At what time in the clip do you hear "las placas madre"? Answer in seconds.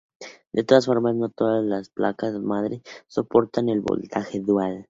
1.63-2.81